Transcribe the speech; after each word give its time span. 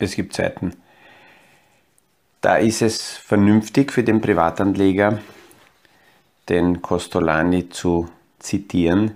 es 0.00 0.14
gibt 0.14 0.34
Zeiten, 0.34 0.74
da 2.40 2.56
ist 2.56 2.82
es 2.82 3.02
vernünftig 3.16 3.92
für 3.92 4.04
den 4.04 4.20
Privatanleger, 4.20 5.18
den 6.48 6.82
Costolani 6.82 7.68
zu 7.68 8.08
zitieren, 8.38 9.12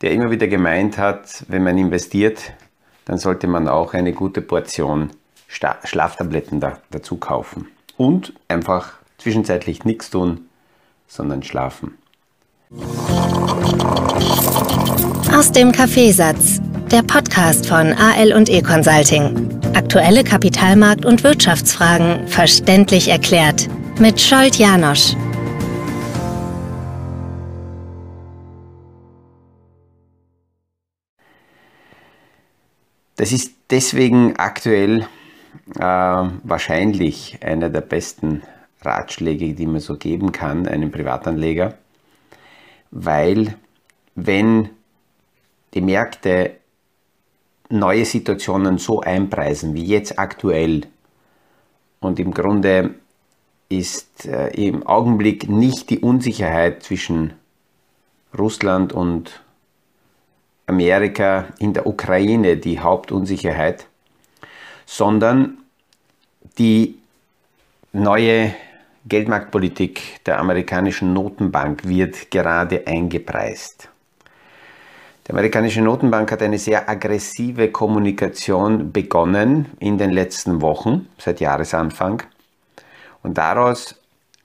der 0.00 0.12
immer 0.12 0.30
wieder 0.30 0.46
gemeint 0.46 0.98
hat, 0.98 1.44
wenn 1.48 1.64
man 1.64 1.76
investiert, 1.76 2.52
dann 3.04 3.18
sollte 3.18 3.46
man 3.46 3.68
auch 3.68 3.94
eine 3.94 4.12
gute 4.12 4.40
Portion 4.40 5.10
Schlaftabletten 5.48 6.60
da, 6.60 6.78
dazu 6.90 7.16
kaufen. 7.16 7.68
Und 7.96 8.32
einfach 8.48 8.94
zwischenzeitlich 9.18 9.84
nichts 9.84 10.10
tun, 10.10 10.48
sondern 11.06 11.42
schlafen. 11.42 11.96
Aus 15.32 15.52
dem 15.52 15.72
Kaffeesatz, 15.72 16.60
der 16.90 17.02
Podcast 17.02 17.66
von 17.66 17.92
AL 17.92 18.32
und 18.32 18.48
E 18.48 18.62
Consulting. 18.62 19.63
Aktuelle 19.74 20.22
Kapitalmarkt- 20.22 21.04
und 21.04 21.24
Wirtschaftsfragen 21.24 22.28
verständlich 22.28 23.08
erklärt 23.08 23.68
mit 23.98 24.20
Scholt 24.20 24.54
Janosch. 24.54 25.16
Das 33.16 33.32
ist 33.32 33.52
deswegen 33.70 34.36
aktuell 34.36 35.08
äh, 35.76 35.82
wahrscheinlich 35.82 37.38
einer 37.42 37.68
der 37.68 37.80
besten 37.80 38.42
Ratschläge, 38.80 39.54
die 39.54 39.66
man 39.66 39.80
so 39.80 39.96
geben 39.96 40.30
kann, 40.30 40.68
einem 40.68 40.92
Privatanleger, 40.92 41.76
weil 42.92 43.56
wenn 44.14 44.70
die 45.74 45.80
Märkte 45.80 46.52
neue 47.74 48.04
Situationen 48.04 48.78
so 48.78 49.00
einpreisen 49.00 49.74
wie 49.74 49.84
jetzt 49.84 50.18
aktuell 50.18 50.86
und 52.00 52.20
im 52.20 52.32
Grunde 52.32 52.94
ist 53.68 54.26
äh, 54.26 54.48
im 54.50 54.86
Augenblick 54.86 55.48
nicht 55.48 55.90
die 55.90 55.98
Unsicherheit 55.98 56.82
zwischen 56.82 57.32
Russland 58.38 58.92
und 58.92 59.42
Amerika 60.66 61.46
in 61.58 61.72
der 61.72 61.86
Ukraine 61.86 62.56
die 62.56 62.80
Hauptunsicherheit, 62.80 63.86
sondern 64.86 65.58
die 66.58 66.98
neue 67.92 68.54
Geldmarktpolitik 69.06 70.24
der 70.24 70.38
amerikanischen 70.38 71.12
Notenbank 71.12 71.86
wird 71.86 72.30
gerade 72.30 72.86
eingepreist. 72.86 73.88
Die 75.26 75.32
amerikanische 75.32 75.80
Notenbank 75.80 76.30
hat 76.32 76.42
eine 76.42 76.58
sehr 76.58 76.86
aggressive 76.86 77.70
Kommunikation 77.70 78.92
begonnen 78.92 79.70
in 79.80 79.96
den 79.96 80.10
letzten 80.10 80.60
Wochen, 80.60 81.08
seit 81.16 81.40
Jahresanfang. 81.40 82.22
Und 83.22 83.38
daraus 83.38 83.94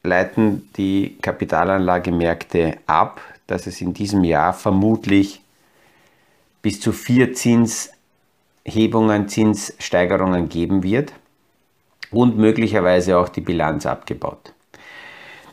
leiten 0.03 0.69
die 0.77 1.17
Kapitalanlagemärkte 1.21 2.77
ab, 2.87 3.19
dass 3.45 3.67
es 3.67 3.81
in 3.81 3.93
diesem 3.93 4.23
Jahr 4.23 4.53
vermutlich 4.53 5.41
bis 6.61 6.79
zu 6.79 6.93
vier 6.93 7.33
Zinshebungen, 7.33 9.27
Zinssteigerungen 9.27 10.47
geben 10.47 10.83
wird 10.83 11.11
und 12.11 12.37
möglicherweise 12.37 13.17
auch 13.17 13.27
die 13.27 13.41
Bilanz 13.41 13.85
abgebaut. 13.85 14.53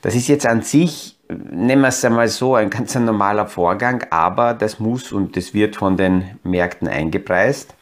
Das 0.02 0.14
ist 0.14 0.28
jetzt 0.28 0.46
an 0.46 0.62
sich, 0.62 1.15
nehmen 1.28 1.82
wir 1.82 1.88
es 1.88 2.04
einmal 2.04 2.28
so, 2.28 2.54
ein 2.54 2.70
ganz 2.70 2.94
normaler 2.94 3.46
Vorgang, 3.46 4.06
aber 4.10 4.54
das 4.54 4.78
muss 4.78 5.12
und 5.12 5.36
das 5.36 5.54
wird 5.54 5.76
von 5.76 5.96
den 5.96 6.38
Märkten 6.42 6.88
eingepreist. 6.88 7.74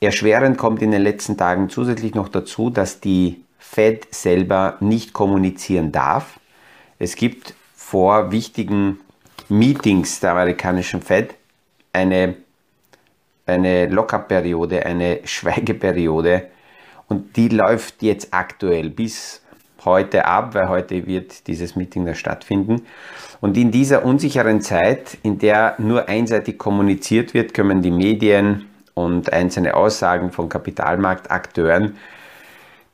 Erschwerend 0.00 0.58
kommt 0.58 0.82
in 0.82 0.90
den 0.90 1.02
letzten 1.02 1.36
Tagen 1.36 1.68
zusätzlich 1.68 2.14
noch 2.14 2.28
dazu, 2.28 2.70
dass 2.70 3.00
die 3.00 3.44
Fed 3.58 4.12
selber 4.12 4.76
nicht 4.80 5.12
kommunizieren 5.12 5.92
darf. 5.92 6.40
Es 6.98 7.16
gibt 7.16 7.54
vor 7.74 8.32
wichtigen 8.32 9.00
Meetings 9.48 10.20
der 10.20 10.32
amerikanischen 10.32 11.02
Fed 11.02 11.34
eine, 11.92 12.36
eine 13.46 13.86
Lockup-Periode, 13.86 14.84
eine 14.86 15.20
Schweigeperiode, 15.24 16.48
und 17.08 17.36
die 17.36 17.48
läuft 17.48 18.02
jetzt 18.02 18.32
aktuell 18.32 18.88
bis 18.88 19.41
heute 19.84 20.24
ab, 20.26 20.54
weil 20.54 20.68
heute 20.68 21.06
wird 21.06 21.46
dieses 21.46 21.76
Meeting 21.76 22.06
da 22.06 22.14
stattfinden. 22.14 22.82
Und 23.40 23.56
in 23.56 23.70
dieser 23.70 24.04
unsicheren 24.04 24.60
Zeit, 24.60 25.18
in 25.22 25.38
der 25.38 25.74
nur 25.78 26.08
einseitig 26.08 26.58
kommuniziert 26.58 27.34
wird, 27.34 27.54
können 27.54 27.82
die 27.82 27.90
Medien 27.90 28.66
und 28.94 29.32
einzelne 29.32 29.74
Aussagen 29.74 30.30
von 30.30 30.48
Kapitalmarktakteuren 30.48 31.96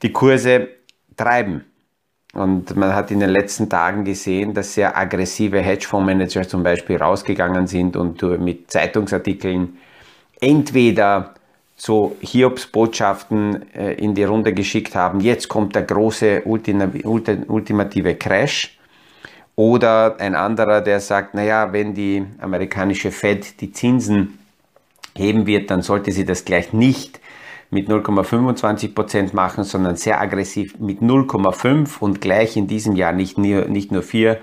die 0.02 0.12
Kurse 0.12 0.68
treiben. 1.16 1.64
Und 2.34 2.76
man 2.76 2.94
hat 2.94 3.10
in 3.10 3.20
den 3.20 3.30
letzten 3.30 3.68
Tagen 3.68 4.04
gesehen, 4.04 4.54
dass 4.54 4.74
sehr 4.74 4.96
aggressive 4.96 5.60
Hedgefondsmanager 5.60 6.46
zum 6.46 6.62
Beispiel 6.62 6.96
rausgegangen 6.96 7.66
sind 7.66 7.96
und 7.96 8.22
mit 8.22 8.70
Zeitungsartikeln 8.70 9.78
entweder 10.40 11.34
so 11.78 12.16
Hiobs-Botschaften 12.20 13.72
äh, 13.72 13.94
in 13.94 14.14
die 14.14 14.24
Runde 14.24 14.52
geschickt 14.52 14.94
haben, 14.94 15.20
jetzt 15.20 15.48
kommt 15.48 15.74
der 15.74 15.82
große 15.82 16.42
ultimative 16.44 18.16
Crash. 18.16 18.76
Oder 19.54 20.20
ein 20.20 20.34
anderer, 20.34 20.80
der 20.80 21.00
sagt, 21.00 21.34
naja, 21.34 21.72
wenn 21.72 21.94
die 21.94 22.24
amerikanische 22.38 23.10
Fed 23.10 23.60
die 23.60 23.72
Zinsen 23.72 24.38
heben 25.16 25.46
wird, 25.46 25.70
dann 25.70 25.82
sollte 25.82 26.12
sie 26.12 26.24
das 26.24 26.44
gleich 26.44 26.72
nicht 26.72 27.20
mit 27.70 27.88
0,25% 27.88 29.34
machen, 29.34 29.64
sondern 29.64 29.96
sehr 29.96 30.20
aggressiv 30.20 30.78
mit 30.78 31.00
0,5 31.00 31.98
und 32.00 32.20
gleich 32.20 32.56
in 32.56 32.66
diesem 32.66 32.96
Jahr 32.96 33.12
nicht 33.12 33.36
nur, 33.36 33.66
nicht 33.66 33.92
nur 33.92 34.02
vier 34.02 34.38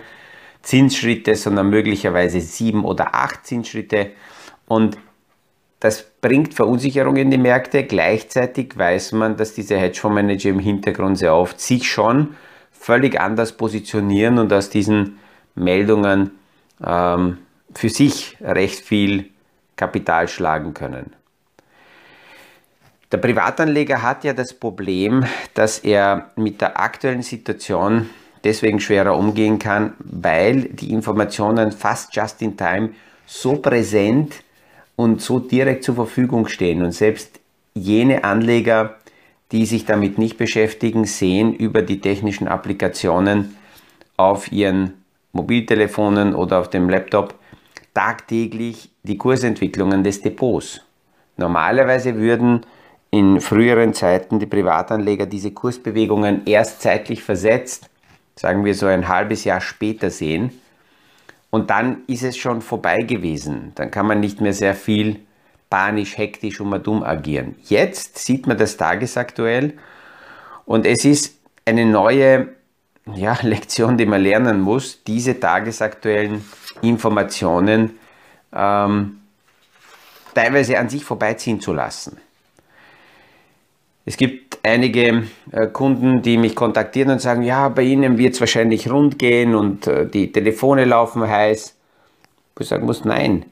Zinsschritte, 0.61 1.35
sondern 1.35 1.69
möglicherweise 1.69 2.39
sieben 2.41 2.85
oder 2.85 3.15
acht 3.15 3.45
Zinsschritte. 3.45 4.11
Und 4.67 4.97
das 5.85 6.01
bringt 6.01 6.55
Verunsicherung 6.55 7.15
in 7.15 7.29
die 7.29 7.37
Märkte. 7.37 7.83
Gleichzeitig 7.83 8.75
weiß 8.75 9.11
man, 9.11 9.37
dass 9.37 9.53
diese 9.53 9.77
Hedgefondsmanager 9.77 10.49
im 10.49 10.57
Hintergrund 10.57 11.19
sehr 11.19 11.35
oft 11.35 11.61
sich 11.61 11.91
schon 11.91 12.35
völlig 12.71 13.21
anders 13.21 13.51
positionieren 13.51 14.39
und 14.39 14.51
aus 14.51 14.71
diesen 14.71 15.19
Meldungen 15.53 16.31
ähm, 16.83 17.37
für 17.75 17.89
sich 17.89 18.35
recht 18.41 18.79
viel 18.83 19.29
Kapital 19.75 20.27
schlagen 20.27 20.73
können. 20.73 21.13
Der 23.11 23.17
Privatanleger 23.17 24.01
hat 24.01 24.23
ja 24.23 24.33
das 24.33 24.55
Problem, 24.55 25.23
dass 25.53 25.77
er 25.77 26.31
mit 26.35 26.61
der 26.61 26.79
aktuellen 26.79 27.21
Situation 27.21 28.09
deswegen 28.43 28.79
schwerer 28.79 29.15
umgehen 29.15 29.59
kann, 29.59 29.93
weil 29.99 30.63
die 30.63 30.91
Informationen 30.91 31.71
fast 31.71 32.15
just 32.15 32.41
in 32.41 32.57
time 32.57 32.89
so 33.27 33.57
präsent 33.57 34.33
sind, 34.33 34.44
und 34.95 35.21
so 35.21 35.39
direkt 35.39 35.83
zur 35.83 35.95
Verfügung 35.95 36.47
stehen. 36.47 36.81
Und 36.81 36.93
selbst 36.93 37.39
jene 37.73 38.23
Anleger, 38.23 38.95
die 39.51 39.65
sich 39.65 39.85
damit 39.85 40.17
nicht 40.17 40.37
beschäftigen, 40.37 41.05
sehen 41.05 41.53
über 41.53 41.81
die 41.81 41.99
technischen 41.99 42.47
Applikationen 42.47 43.55
auf 44.17 44.51
ihren 44.51 44.93
Mobiltelefonen 45.33 46.33
oder 46.33 46.59
auf 46.59 46.69
dem 46.69 46.89
Laptop 46.89 47.35
tagtäglich 47.93 48.89
die 49.03 49.17
Kursentwicklungen 49.17 50.03
des 50.03 50.21
Depots. 50.21 50.81
Normalerweise 51.37 52.15
würden 52.15 52.65
in 53.11 53.39
früheren 53.39 53.93
Zeiten 53.93 54.39
die 54.39 54.45
Privatanleger 54.45 55.25
diese 55.25 55.51
Kursbewegungen 55.51 56.41
erst 56.45 56.81
zeitlich 56.81 57.23
versetzt, 57.23 57.89
sagen 58.35 58.65
wir 58.65 58.75
so 58.75 58.87
ein 58.87 59.07
halbes 59.07 59.43
Jahr 59.43 59.61
später 59.61 60.09
sehen. 60.09 60.51
Und 61.49 61.69
dann 61.69 62.03
ist 62.07 62.23
es 62.23 62.37
schon 62.37 62.61
vorbei 62.61 63.03
gewesen. 63.03 63.71
Dann 63.75 63.91
kann 63.91 64.07
man 64.07 64.19
nicht 64.19 64.41
mehr 64.41 64.53
sehr 64.53 64.75
viel 64.75 65.21
panisch, 65.69 66.17
hektisch 66.17 66.59
und 66.59 66.85
dumm 66.85 67.03
agieren. 67.03 67.55
Jetzt 67.63 68.17
sieht 68.19 68.47
man 68.47 68.57
das 68.57 68.77
tagesaktuell 68.77 69.73
und 70.65 70.85
es 70.85 71.05
ist 71.05 71.39
eine 71.65 71.85
neue 71.85 72.49
ja, 73.13 73.37
Lektion, 73.41 73.97
die 73.97 74.05
man 74.05 74.21
lernen 74.21 74.61
muss, 74.61 75.03
diese 75.03 75.39
tagesaktuellen 75.39 76.43
Informationen 76.81 77.97
ähm, 78.53 79.21
teilweise 80.33 80.77
an 80.77 80.89
sich 80.89 81.03
vorbeiziehen 81.03 81.59
zu 81.59 81.73
lassen. 81.73 82.17
Es 84.05 84.17
gibt 84.17 84.44
einige 84.65 85.23
äh, 85.51 85.67
Kunden, 85.67 86.21
die 86.21 86.37
mich 86.37 86.55
kontaktieren 86.55 87.11
und 87.11 87.21
sagen, 87.21 87.43
ja, 87.43 87.69
bei 87.69 87.83
Ihnen 87.83 88.17
wird 88.17 88.33
es 88.33 88.39
wahrscheinlich 88.39 88.89
rund 88.91 89.19
gehen 89.19 89.55
und 89.55 89.87
äh, 89.87 90.07
die 90.07 90.31
Telefone 90.31 90.85
laufen 90.85 91.27
heiß. 91.27 91.75
Wo 92.55 92.61
ich 92.61 92.67
sagen 92.67 92.85
muss, 92.85 93.05
nein. 93.05 93.45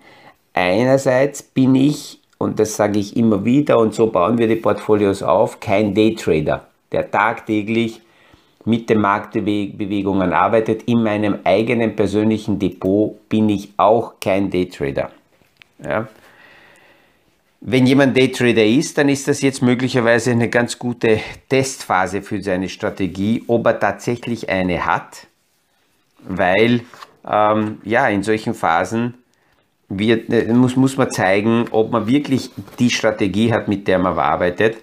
Einerseits 0.53 1.41
bin 1.41 1.75
ich, 1.75 2.19
und 2.37 2.59
das 2.59 2.75
sage 2.75 2.99
ich 2.99 3.15
immer 3.15 3.45
wieder, 3.45 3.79
und 3.79 3.93
so 3.93 4.07
bauen 4.07 4.37
wir 4.37 4.47
die 4.47 4.55
Portfolios 4.55 5.23
auf, 5.23 5.59
kein 5.59 5.93
Daytrader, 5.93 6.67
der 6.91 7.09
tagtäglich 7.09 8.01
mit 8.65 8.89
den 8.89 9.01
Marktbewegungen 9.01 10.33
arbeitet. 10.33 10.83
In 10.83 11.03
meinem 11.03 11.39
eigenen 11.43 11.95
persönlichen 11.95 12.59
Depot 12.59 13.17
bin 13.29 13.49
ich 13.49 13.73
auch 13.77 14.13
kein 14.21 14.49
Daytrader. 14.49 15.11
Ja? 15.83 16.07
Wenn 17.65 17.87
jemand 17.87 18.17
Daytrader 18.17 18.65
ist, 18.65 18.97
dann 18.97 19.07
ist 19.07 19.29
das 19.29 19.41
jetzt 19.41 19.61
möglicherweise 19.61 20.31
eine 20.31 20.49
ganz 20.49 20.77
gute 20.77 21.21
Testphase 21.47 22.21
für 22.21 22.41
seine 22.43 22.67
Strategie, 22.67 23.41
ob 23.47 23.65
er 23.65 23.79
tatsächlich 23.79 24.49
eine 24.49 24.85
hat, 24.85 25.27
weil 26.27 26.81
ähm, 27.25 27.77
ja, 27.85 28.09
in 28.09 28.21
solchen 28.21 28.53
Phasen 28.53 29.13
wird, 29.87 30.29
äh, 30.29 30.51
muss, 30.51 30.75
muss 30.75 30.97
man 30.97 31.09
zeigen, 31.09 31.67
ob 31.71 31.89
man 31.89 32.05
wirklich 32.05 32.51
die 32.79 32.89
Strategie 32.89 33.53
hat, 33.53 33.69
mit 33.69 33.87
der 33.87 33.97
man 33.97 34.19
arbeitet 34.19 34.75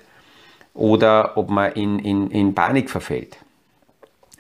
oder 0.72 1.36
ob 1.36 1.50
man 1.50 1.72
in, 1.72 1.98
in, 1.98 2.30
in 2.30 2.54
Panik 2.54 2.88
verfällt. 2.88 3.36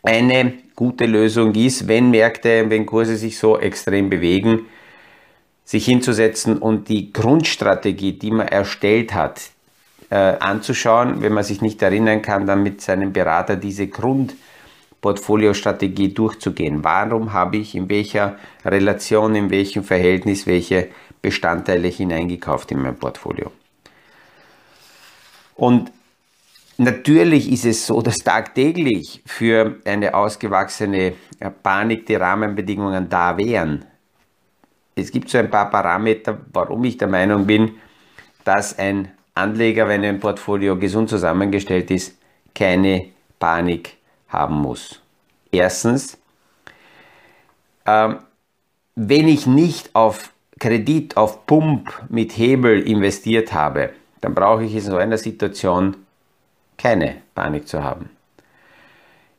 Eine 0.02 0.54
gute 0.74 1.04
Lösung 1.04 1.54
ist, 1.54 1.88
wenn 1.88 2.10
Märkte, 2.10 2.64
wenn 2.70 2.86
Kurse 2.86 3.18
sich 3.18 3.36
so 3.36 3.58
extrem 3.58 4.08
bewegen, 4.08 4.64
sich 5.70 5.84
hinzusetzen 5.84 6.58
und 6.58 6.88
die 6.88 7.12
Grundstrategie, 7.12 8.14
die 8.14 8.32
man 8.32 8.48
erstellt 8.48 9.14
hat, 9.14 9.40
äh, 10.10 10.16
anzuschauen. 10.16 11.22
Wenn 11.22 11.32
man 11.32 11.44
sich 11.44 11.62
nicht 11.62 11.80
erinnern 11.80 12.22
kann, 12.22 12.44
dann 12.44 12.64
mit 12.64 12.80
seinem 12.80 13.12
Berater 13.12 13.54
diese 13.54 13.86
Grundportfoliostrategie 13.86 16.12
durchzugehen. 16.12 16.82
Warum 16.82 17.32
habe 17.32 17.58
ich 17.58 17.76
in 17.76 17.88
welcher 17.88 18.36
Relation, 18.64 19.36
in 19.36 19.50
welchem 19.50 19.84
Verhältnis 19.84 20.44
welche 20.44 20.88
Bestandteile 21.22 21.86
hineingekauft 21.86 22.72
in 22.72 22.82
mein 22.82 22.96
Portfolio? 22.96 23.52
Und 25.54 25.92
Natürlich 26.82 27.52
ist 27.52 27.66
es 27.66 27.86
so, 27.86 28.00
dass 28.00 28.16
tagtäglich 28.16 29.20
für 29.26 29.76
eine 29.84 30.14
ausgewachsene 30.14 31.12
Panik 31.62 32.06
die 32.06 32.14
Rahmenbedingungen 32.14 33.06
da 33.06 33.36
wären. 33.36 33.84
Es 35.00 35.10
gibt 35.10 35.30
so 35.30 35.38
ein 35.38 35.50
paar 35.50 35.70
Parameter, 35.70 36.38
warum 36.52 36.84
ich 36.84 36.98
der 36.98 37.08
Meinung 37.08 37.46
bin, 37.46 37.72
dass 38.44 38.78
ein 38.78 39.10
Anleger, 39.34 39.88
wenn 39.88 40.04
ein 40.04 40.20
Portfolio 40.20 40.76
gesund 40.76 41.08
zusammengestellt 41.08 41.90
ist, 41.90 42.16
keine 42.54 43.06
Panik 43.38 43.96
haben 44.28 44.56
muss. 44.56 45.00
Erstens, 45.50 46.18
ähm, 47.86 48.18
wenn 48.94 49.28
ich 49.28 49.46
nicht 49.46 49.94
auf 49.94 50.32
Kredit, 50.58 51.16
auf 51.16 51.46
Pump 51.46 51.90
mit 52.08 52.36
Hebel 52.36 52.86
investiert 52.86 53.52
habe, 53.52 53.90
dann 54.20 54.34
brauche 54.34 54.64
ich 54.64 54.74
in 54.74 54.80
so 54.80 54.96
einer 54.96 55.16
Situation 55.16 55.96
keine 56.76 57.22
Panik 57.34 57.66
zu 57.66 57.82
haben. 57.82 58.10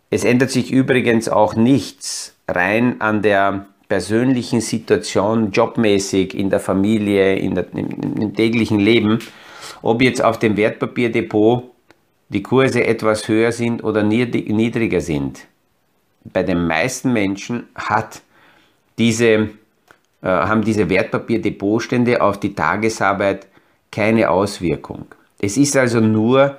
Es 0.10 0.24
ändert 0.24 0.52
sich 0.52 0.72
übrigens 0.72 1.30
auch 1.30 1.56
nichts 1.56 2.36
rein 2.48 3.00
an 3.00 3.22
der 3.22 3.68
persönlichen 3.92 4.62
Situation, 4.62 5.52
jobmäßig, 5.52 6.34
in 6.34 6.50
der 6.50 6.62
Familie, 6.62 7.36
in 7.36 7.56
der, 7.56 7.66
im, 7.74 8.22
im 8.22 8.34
täglichen 8.34 8.80
Leben, 8.80 9.20
ob 9.82 10.02
jetzt 10.02 10.24
auf 10.24 10.40
dem 10.40 10.56
Wertpapierdepot 10.56 11.66
die 12.30 12.42
Kurse 12.42 12.86
etwas 12.88 13.28
höher 13.28 13.52
sind 13.52 13.84
oder 13.84 14.02
niedriger 14.02 15.02
sind. 15.02 15.42
Bei 16.24 16.42
den 16.42 16.68
meisten 16.68 17.12
Menschen 17.12 17.68
hat 17.76 18.22
diese, 18.98 19.26
äh, 19.26 19.50
haben 20.22 20.62
diese 20.62 20.90
Wertpapierdepotstände 20.90 22.22
auf 22.22 22.40
die 22.40 22.56
Tagesarbeit 22.56 23.48
keine 23.92 24.30
Auswirkung. 24.30 25.04
Es 25.38 25.58
ist 25.58 25.76
also 25.76 26.00
nur 26.00 26.56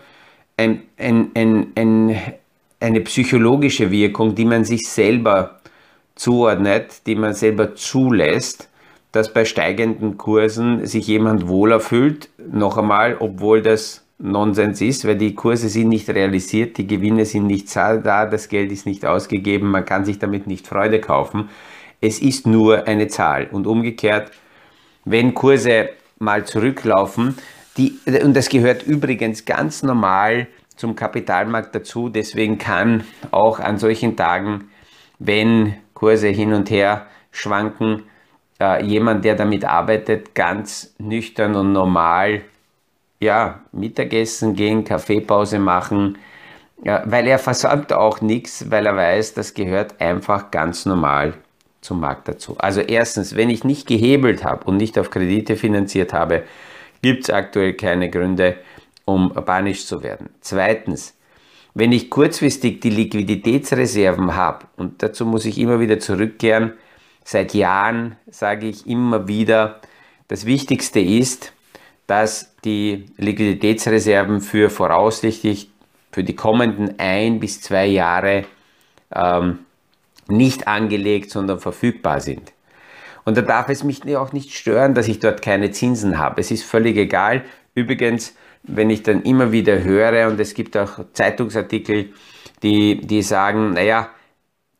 ein, 0.58 0.82
ein, 0.98 1.30
ein, 1.34 1.72
ein, 1.76 2.20
eine 2.78 3.00
psychologische 3.00 3.90
Wirkung, 3.90 4.34
die 4.34 4.44
man 4.44 4.66
sich 4.66 4.82
selber 4.86 5.61
zuordnet, 6.14 7.06
die 7.06 7.14
man 7.14 7.34
selber 7.34 7.74
zulässt, 7.74 8.68
dass 9.12 9.32
bei 9.32 9.44
steigenden 9.44 10.16
Kursen 10.16 10.86
sich 10.86 11.06
jemand 11.06 11.48
wohler 11.48 11.80
fühlt. 11.80 12.30
Noch 12.38 12.78
einmal, 12.78 13.16
obwohl 13.20 13.62
das 13.62 14.04
Nonsens 14.18 14.80
ist, 14.80 15.04
weil 15.06 15.16
die 15.16 15.34
Kurse 15.34 15.68
sind 15.68 15.88
nicht 15.88 16.08
realisiert, 16.08 16.78
die 16.78 16.86
Gewinne 16.86 17.24
sind 17.24 17.46
nicht 17.46 17.74
da, 17.74 18.26
das 18.26 18.48
Geld 18.48 18.70
ist 18.70 18.86
nicht 18.86 19.04
ausgegeben, 19.04 19.70
man 19.70 19.84
kann 19.84 20.04
sich 20.04 20.18
damit 20.18 20.46
nicht 20.46 20.66
Freude 20.66 21.00
kaufen. 21.00 21.48
Es 22.00 22.20
ist 22.20 22.46
nur 22.46 22.86
eine 22.86 23.08
Zahl. 23.08 23.48
Und 23.50 23.66
umgekehrt, 23.66 24.30
wenn 25.04 25.34
Kurse 25.34 25.90
mal 26.18 26.44
zurücklaufen, 26.44 27.34
die, 27.76 27.98
und 28.22 28.36
das 28.36 28.48
gehört 28.48 28.84
übrigens 28.84 29.44
ganz 29.44 29.82
normal 29.82 30.46
zum 30.76 30.94
Kapitalmarkt 30.94 31.74
dazu. 31.74 32.08
Deswegen 32.08 32.58
kann 32.58 33.04
auch 33.30 33.60
an 33.60 33.78
solchen 33.78 34.16
Tagen, 34.16 34.68
wenn 35.18 35.74
Kurse 36.02 36.26
hin 36.26 36.52
und 36.52 36.68
her 36.68 37.06
schwanken, 37.30 38.02
äh, 38.60 38.84
jemand, 38.84 39.24
der 39.24 39.36
damit 39.36 39.64
arbeitet, 39.64 40.34
ganz 40.34 40.96
nüchtern 40.98 41.54
und 41.54 41.72
normal 41.72 42.42
ja, 43.20 43.60
Mittagessen 43.70 44.56
gehen, 44.56 44.82
Kaffeepause 44.82 45.60
machen, 45.60 46.18
ja, 46.82 47.04
weil 47.06 47.28
er 47.28 47.38
versäumt 47.38 47.92
auch 47.92 48.20
nichts, 48.20 48.68
weil 48.68 48.86
er 48.86 48.96
weiß, 48.96 49.34
das 49.34 49.54
gehört 49.54 50.00
einfach 50.00 50.50
ganz 50.50 50.86
normal 50.86 51.34
zum 51.82 52.00
Markt 52.00 52.26
dazu. 52.26 52.56
Also 52.58 52.80
erstens, 52.80 53.36
wenn 53.36 53.48
ich 53.48 53.62
nicht 53.62 53.86
gehebelt 53.86 54.42
habe 54.42 54.64
und 54.64 54.78
nicht 54.78 54.98
auf 54.98 55.08
Kredite 55.08 55.54
finanziert 55.54 56.12
habe, 56.12 56.42
gibt 57.00 57.22
es 57.22 57.30
aktuell 57.30 57.74
keine 57.74 58.10
Gründe, 58.10 58.56
um 59.04 59.32
panisch 59.32 59.86
zu 59.86 60.02
werden. 60.02 60.30
Zweitens, 60.40 61.14
wenn 61.74 61.92
ich 61.92 62.10
kurzfristig 62.10 62.80
die 62.80 62.90
Liquiditätsreserven 62.90 64.36
habe, 64.36 64.66
und 64.76 65.02
dazu 65.02 65.24
muss 65.24 65.44
ich 65.44 65.58
immer 65.58 65.80
wieder 65.80 65.98
zurückkehren, 65.98 66.74
seit 67.24 67.54
Jahren 67.54 68.16
sage 68.30 68.68
ich 68.68 68.86
immer 68.86 69.28
wieder, 69.28 69.80
das 70.28 70.44
Wichtigste 70.44 71.00
ist, 71.00 71.52
dass 72.06 72.54
die 72.64 73.06
Liquiditätsreserven 73.16 74.40
für 74.40 74.70
voraussichtlich 74.70 75.70
für 76.10 76.24
die 76.24 76.36
kommenden 76.36 76.98
ein 76.98 77.40
bis 77.40 77.60
zwei 77.62 77.86
Jahre 77.86 78.44
ähm, 79.14 79.60
nicht 80.28 80.68
angelegt, 80.68 81.30
sondern 81.30 81.58
verfügbar 81.58 82.20
sind. 82.20 82.52
Und 83.24 83.36
da 83.36 83.42
darf 83.42 83.68
es 83.68 83.84
mich 83.84 84.04
auch 84.16 84.32
nicht 84.32 84.52
stören, 84.52 84.94
dass 84.94 85.08
ich 85.08 85.20
dort 85.20 85.42
keine 85.42 85.70
Zinsen 85.70 86.18
habe. 86.18 86.40
Es 86.40 86.50
ist 86.50 86.64
völlig 86.64 86.96
egal. 86.96 87.44
Übrigens, 87.74 88.34
wenn 88.62 88.90
ich 88.90 89.02
dann 89.02 89.22
immer 89.22 89.52
wieder 89.52 89.82
höre, 89.82 90.28
und 90.28 90.38
es 90.40 90.54
gibt 90.54 90.76
auch 90.76 91.04
Zeitungsartikel, 91.12 92.10
die, 92.62 93.00
die 93.00 93.22
sagen, 93.22 93.72
naja, 93.72 94.10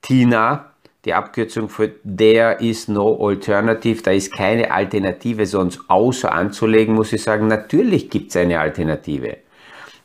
TINA, 0.03 0.73
die 1.05 1.15
Abkürzung 1.15 1.69
für 1.69 1.91
There 2.05 2.59
is 2.61 2.87
no 2.87 3.27
alternative, 3.27 4.03
da 4.03 4.13
ist 4.13 4.33
keine 4.33 4.71
Alternative 4.71 5.47
sonst 5.47 5.81
außer 5.89 6.33
anzulegen, 6.33 6.95
muss 6.95 7.13
ich 7.13 7.23
sagen, 7.23 7.49
natürlich 7.49 8.09
gibt 8.09 8.31
es 8.31 8.37
eine 8.37 8.61
Alternative. 8.61 9.39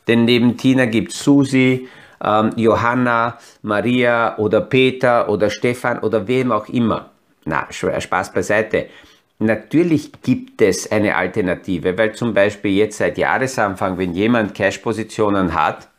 Denn 0.08 0.26
neben 0.26 0.58
Tina 0.58 0.86
gibt 0.86 1.12
es 1.12 1.24
Susi, 1.24 1.88
ähm, 2.24 2.52
Johanna, 2.56 3.38
Maria 3.62 4.38
oder 4.38 4.62
Peter 4.62 5.30
oder 5.30 5.50
Stefan 5.50 6.00
oder 6.00 6.28
wem 6.28 6.52
auch 6.52 6.68
immer. 6.70 7.12
Na, 7.46 7.68
Spaß 7.70 8.34
beiseite. 8.34 8.88
Natürlich 9.40 10.12
gibt 10.24 10.62
es 10.64 10.92
eine 10.92 11.16
Alternative, 11.16 11.96
weil 11.98 12.14
zum 12.14 12.34
Beispiel 12.34 12.72
jetzt 12.72 12.98
seit 12.98 13.20
Jahresanfang, 13.20 13.98
wenn 14.00 14.14
jemand 14.14 14.56
Cash-Positionen 14.56 15.54
hat, 15.54 15.90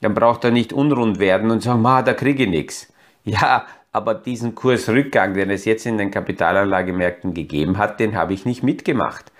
dann 0.00 0.14
braucht 0.14 0.44
er 0.44 0.50
nicht 0.50 0.72
unrund 0.72 1.20
werden 1.20 1.50
und 1.50 1.62
sagen, 1.62 1.82
da 1.82 2.14
kriege 2.14 2.44
ich 2.44 2.48
nichts. 2.48 2.92
Ja, 3.24 3.66
aber 3.92 4.14
diesen 4.14 4.56
Kursrückgang, 4.56 5.34
den 5.34 5.50
es 5.50 5.64
jetzt 5.64 5.86
in 5.86 5.98
den 5.98 6.10
Kapitalanlagemärkten 6.10 7.32
gegeben 7.32 7.78
hat, 7.78 8.00
den 8.00 8.16
habe 8.16 8.34
ich 8.34 8.44
nicht 8.44 8.64
mitgemacht. 8.64 9.30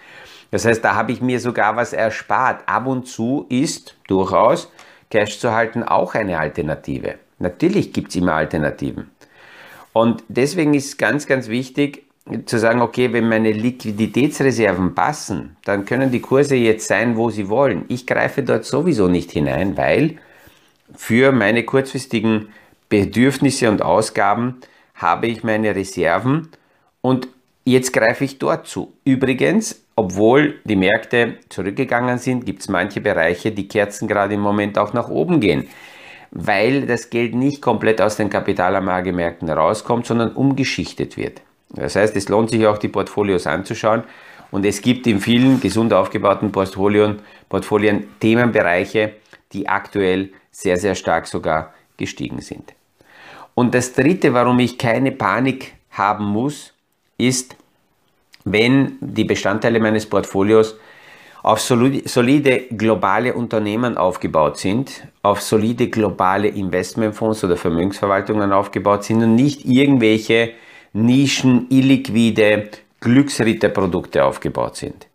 Das 0.53 0.65
heißt, 0.65 0.85
da 0.85 0.95
habe 0.95 1.11
ich 1.11 1.21
mir 1.21 1.41
sogar 1.41 1.75
was 1.75 1.93
erspart. 1.93 2.69
Ab 2.69 2.87
und 2.87 3.09
zu 3.09 3.47
ist 3.49 3.97
durchaus 4.07 4.71
Cash 5.11 5.41
zu 5.41 5.53
halten 5.53 5.83
auch 5.83 6.15
eine 6.15 6.39
Alternative. 6.39 7.17
Natürlich 7.41 7.93
gibt 7.93 8.11
es 8.11 8.17
immer 8.17 8.35
Alternativen. 8.35 9.11
Und 9.93 10.23
deswegen 10.29 10.75
ist 10.75 10.99
ganz, 10.99 11.27
ganz 11.27 11.49
wichtig 11.49 12.04
zu 12.47 12.59
sagen, 12.59 12.81
okay, 12.81 13.13
wenn 13.13 13.29
meine 13.29 13.53
Liquiditätsreserven 13.53 14.95
passen, 14.95 15.57
dann 15.65 15.85
können 15.85 16.11
die 16.11 16.21
Kurse 16.21 16.57
jetzt 16.57 16.89
sein, 16.89 17.17
wo 17.17 17.31
sie 17.31 17.49
wollen. 17.49 17.85
Ich 17.89 18.07
greife 18.07 18.43
dort 18.43 18.65
sowieso 18.65 19.09
nicht 19.09 19.31
hinein, 19.33 19.77
weil 19.77 20.17
für 20.95 21.33
meine 21.33 21.65
kurzfristigen 21.65 22.49
Bedürfnisse 22.89 23.69
und 23.69 23.83
Ausgaben 23.83 24.57
habe 24.95 25.27
ich 25.27 25.45
meine 25.45 25.75
Reserven 25.75 26.49
und 27.03 27.29
jetzt 27.65 27.93
greife 27.93 28.25
ich 28.25 28.39
dort 28.39 28.67
zu. 28.67 28.93
Übrigens, 29.05 29.85
obwohl 29.97 30.61
die 30.65 30.77
Märkte 30.77 31.37
zurückgegangen 31.51 32.19
sind, 32.19 32.47
gibt 32.47 32.63
es 32.63 32.69
manche 32.69 33.01
Bereiche, 33.01 33.53
die 33.53 33.69
Kerzen 33.69 34.09
gerade 34.09 34.35
im 34.35 34.41
Moment 34.41 34.79
auch 34.79 34.93
nach 34.93 35.09
oben 35.09 35.41
gehen 35.41 35.69
weil 36.35 36.85
das 36.87 37.11
Geld 37.11 37.35
nicht 37.35 37.63
komplett 37.63 38.01
aus 38.01 38.17
den 38.17 38.29
Kapitalanlagemärkten 38.29 39.49
rauskommt, 39.49 40.05
sondern 40.05 40.33
umgeschichtet 40.33 41.17
wird. 41.17 41.41
Das 41.75 41.97
heißt, 41.97 42.17
es 42.17 42.29
lohnt 42.29 42.51
sich 42.51 42.67
auch, 42.67 42.79
die 42.79 42.89
Portfolios 42.89 43.47
anzuschauen. 43.47 44.05
Und 44.51 44.65
es 44.65 44.81
gibt 44.81 45.07
in 45.07 45.21
vielen 45.21 45.61
gesund 45.61 45.93
aufgebauten 45.93 46.53
Portfolien, 46.53 47.21
Portfolien 47.49 48.09
Themenbereiche, 48.21 49.15
die 49.53 49.69
aktuell 49.69 50.31
sehr, 50.51 50.77
sehr 50.77 50.95
stark 50.95 51.27
sogar 51.27 51.75
gestiegen 51.97 52.41
sind. 52.41 52.75
Und 53.55 53.75
das 53.75 53.93
Dritte, 53.93 54.35
warum 54.35 54.59
ich 54.61 54.79
keine 54.79 55.13
Panik 55.13 55.75
haben 55.91 56.25
muss, 56.25 56.73
ist, 57.19 57.57
wenn 58.45 58.99
die 59.01 59.25
Bestandteile 59.25 59.81
meines 59.81 60.07
Portfolios 60.07 60.77
auf 61.43 61.61
solide 61.61 62.61
globale 62.71 63.35
Unternehmen 63.35 63.99
aufgebaut 63.99 64.57
sind, 64.57 65.07
auf 65.23 65.43
solide 65.43 65.89
globale 65.89 66.49
Investmentfonds 66.49 67.45
oder 67.45 67.57
Vermögensverwaltungen 67.57 68.51
aufgebaut 68.53 69.05
sind 69.05 69.23
und 69.23 69.35
nicht 69.35 69.65
irgendwelche 69.67 70.53
Nischen, 70.95 71.67
illiquide 71.71 72.71
Glücksritterprodukte 73.01 74.25
aufgebaut 74.25 74.77
sind. 74.77 75.09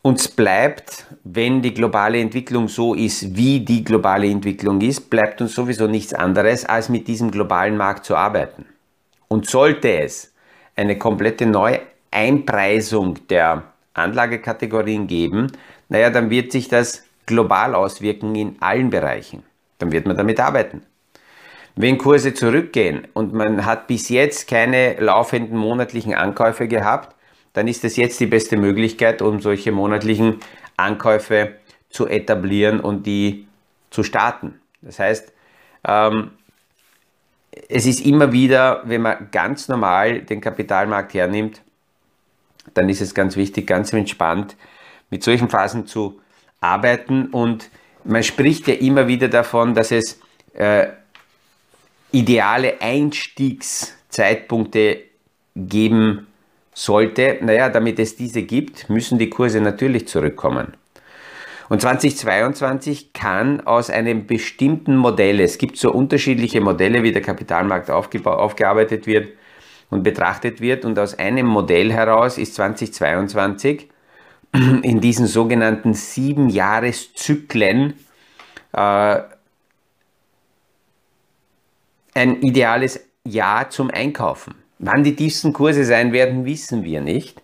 Uns 0.00 0.28
bleibt, 0.28 1.06
wenn 1.24 1.62
die 1.62 1.74
globale 1.74 2.18
Entwicklung 2.18 2.68
so 2.68 2.94
ist, 2.94 3.36
wie 3.36 3.60
die 3.60 3.84
globale 3.84 4.26
Entwicklung 4.28 4.80
ist, 4.80 5.10
bleibt 5.10 5.40
uns 5.42 5.54
sowieso 5.54 5.86
nichts 5.86 6.14
anderes, 6.14 6.64
als 6.64 6.88
mit 6.88 7.06
diesem 7.06 7.30
globalen 7.30 7.76
Markt 7.76 8.06
zu 8.06 8.16
arbeiten. 8.16 8.64
Und 9.28 9.48
sollte 9.48 10.00
es 10.00 10.32
eine 10.74 10.98
komplette 10.98 11.46
Neueinpreisung 11.46 13.28
der 13.28 13.62
Anlagekategorien 13.94 15.06
geben, 15.06 15.52
naja, 15.90 16.08
dann 16.08 16.30
wird 16.30 16.50
sich 16.50 16.68
das 16.68 17.04
global 17.26 17.74
auswirken 17.74 18.34
in 18.34 18.56
allen 18.60 18.88
Bereichen. 18.88 19.42
Dann 19.78 19.92
wird 19.92 20.06
man 20.06 20.16
damit 20.16 20.40
arbeiten. 20.40 20.82
Wenn 21.74 21.96
Kurse 21.98 22.34
zurückgehen 22.34 23.08
und 23.14 23.32
man 23.32 23.64
hat 23.64 23.86
bis 23.86 24.08
jetzt 24.08 24.46
keine 24.46 25.00
laufenden 25.00 25.56
monatlichen 25.56 26.14
Ankäufe 26.14 26.68
gehabt, 26.68 27.16
dann 27.54 27.68
ist 27.68 27.84
es 27.84 27.96
jetzt 27.96 28.20
die 28.20 28.26
beste 28.26 28.56
Möglichkeit, 28.56 29.22
um 29.22 29.40
solche 29.40 29.72
monatlichen 29.72 30.40
Ankäufe 30.76 31.56
zu 31.88 32.06
etablieren 32.06 32.80
und 32.80 33.06
die 33.06 33.46
zu 33.90 34.02
starten. 34.02 34.60
Das 34.80 34.98
heißt, 34.98 35.32
ähm, 35.86 36.32
es 37.68 37.86
ist 37.86 38.04
immer 38.04 38.32
wieder, 38.32 38.82
wenn 38.84 39.02
man 39.02 39.28
ganz 39.30 39.68
normal 39.68 40.22
den 40.22 40.40
Kapitalmarkt 40.40 41.14
hernimmt, 41.14 41.62
dann 42.74 42.88
ist 42.88 43.00
es 43.00 43.14
ganz 43.14 43.36
wichtig, 43.36 43.66
ganz 43.66 43.92
entspannt 43.92 44.56
mit 45.10 45.22
solchen 45.22 45.48
Phasen 45.48 45.86
zu 45.86 46.20
arbeiten. 46.60 47.26
Und 47.26 47.70
man 48.04 48.22
spricht 48.22 48.68
ja 48.68 48.74
immer 48.74 49.08
wieder 49.08 49.28
davon, 49.28 49.74
dass 49.74 49.90
es 49.90 50.20
äh, 50.54 50.86
ideale 52.12 52.80
Einstiegszeitpunkte 52.80 54.98
geben 55.56 56.28
sollte, 56.74 57.38
naja, 57.42 57.68
damit 57.68 57.98
es 57.98 58.16
diese 58.16 58.42
gibt, 58.42 58.88
müssen 58.88 59.18
die 59.18 59.28
Kurse 59.28 59.60
natürlich 59.60 60.08
zurückkommen. 60.08 60.74
Und 61.68 61.80
2022 61.80 63.12
kann 63.12 63.60
aus 63.62 63.90
einem 63.90 64.26
bestimmten 64.26 64.96
Modell, 64.96 65.40
es 65.40 65.58
gibt 65.58 65.78
so 65.78 65.90
unterschiedliche 65.90 66.60
Modelle, 66.60 67.02
wie 67.02 67.12
der 67.12 67.22
Kapitalmarkt 67.22 67.90
aufgearbeitet 67.90 69.06
wird 69.06 69.28
und 69.88 70.02
betrachtet 70.02 70.60
wird, 70.60 70.84
und 70.84 70.98
aus 70.98 71.18
einem 71.18 71.46
Modell 71.46 71.92
heraus 71.92 72.36
ist 72.36 72.54
2022 72.56 73.88
in 74.82 75.00
diesen 75.00 75.26
sogenannten 75.26 75.94
sieben 75.94 76.50
Jahreszyklen 76.50 77.94
äh, 78.74 79.20
ein 82.14 82.42
ideales 82.42 83.00
Jahr 83.24 83.70
zum 83.70 83.90
Einkaufen. 83.90 84.54
Wann 84.78 85.04
die 85.04 85.14
tiefsten 85.14 85.52
Kurse 85.52 85.84
sein 85.84 86.12
werden, 86.12 86.44
wissen 86.44 86.84
wir 86.84 87.00
nicht. 87.00 87.40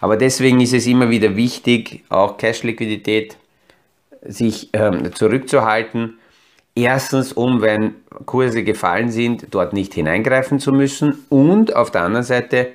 Aber 0.00 0.16
deswegen 0.16 0.60
ist 0.60 0.72
es 0.72 0.86
immer 0.86 1.10
wieder 1.10 1.36
wichtig, 1.36 2.04
auch 2.08 2.36
Cash-Liquidität 2.36 3.36
sich 4.22 4.70
ähm, 4.72 5.14
zurückzuhalten. 5.14 6.18
Erstens, 6.74 7.32
um, 7.32 7.60
wenn 7.60 7.94
Kurse 8.24 8.64
gefallen 8.64 9.10
sind, 9.10 9.48
dort 9.50 9.72
nicht 9.72 9.94
hineingreifen 9.94 10.58
zu 10.58 10.72
müssen. 10.72 11.24
Und 11.28 11.76
auf 11.76 11.90
der 11.90 12.02
anderen 12.02 12.24
Seite, 12.24 12.72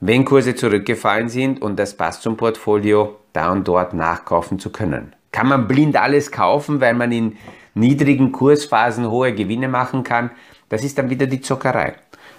wenn 0.00 0.24
Kurse 0.24 0.54
zurückgefallen 0.54 1.28
sind 1.28 1.60
und 1.60 1.78
das 1.78 1.96
passt 1.96 2.22
zum 2.22 2.36
Portfolio, 2.36 3.16
da 3.32 3.52
und 3.52 3.66
dort 3.68 3.94
nachkaufen 3.94 4.58
zu 4.58 4.70
können. 4.70 5.14
Kann 5.32 5.48
man 5.48 5.68
blind 5.68 5.96
alles 5.96 6.32
kaufen, 6.32 6.80
weil 6.80 6.94
man 6.94 7.12
in 7.12 7.36
niedrigen 7.78 8.32
Kursphasen 8.32 9.10
hohe 9.10 9.34
Gewinne 9.34 9.68
machen 9.68 10.04
kann? 10.04 10.30
Das 10.68 10.84
ist 10.84 10.98
dann 10.98 11.10
wieder 11.10 11.26
die 11.26 11.40
Zockerei. 11.40 11.94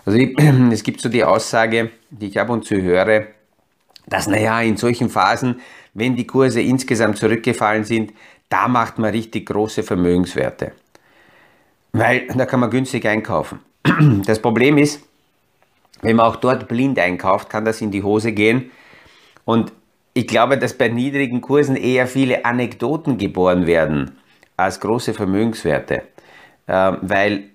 Also 0.05 0.19
es 0.71 0.83
gibt 0.83 1.01
so 1.01 1.09
die 1.09 1.23
Aussage, 1.23 1.91
die 2.09 2.27
ich 2.27 2.39
ab 2.39 2.49
und 2.49 2.65
zu 2.65 2.81
höre, 2.81 3.27
dass 4.07 4.27
naja, 4.27 4.61
in 4.61 4.77
solchen 4.77 5.09
Phasen, 5.09 5.61
wenn 5.93 6.15
die 6.15 6.27
Kurse 6.27 6.61
insgesamt 6.61 7.17
zurückgefallen 7.17 7.83
sind, 7.83 8.13
da 8.49 8.67
macht 8.67 8.97
man 8.97 9.11
richtig 9.11 9.47
große 9.47 9.83
Vermögenswerte. 9.83 10.71
Weil 11.91 12.27
da 12.35 12.45
kann 12.45 12.59
man 12.59 12.69
günstig 12.69 13.07
einkaufen. 13.07 13.59
Das 14.25 14.41
Problem 14.41 14.77
ist, 14.77 15.01
wenn 16.01 16.15
man 16.15 16.27
auch 16.27 16.37
dort 16.37 16.67
blind 16.67 16.97
einkauft, 16.99 17.49
kann 17.49 17.65
das 17.65 17.81
in 17.81 17.91
die 17.91 18.03
Hose 18.03 18.31
gehen. 18.31 18.71
Und 19.45 19.73
ich 20.13 20.27
glaube, 20.27 20.57
dass 20.57 20.77
bei 20.77 20.87
niedrigen 20.87 21.41
Kursen 21.41 21.75
eher 21.75 22.07
viele 22.07 22.45
Anekdoten 22.45 23.17
geboren 23.17 23.67
werden 23.67 24.18
als 24.59 24.79
große 24.79 25.13
Vermögenswerte. 25.13 26.03
Ähm, 26.67 26.97
weil 27.01 27.49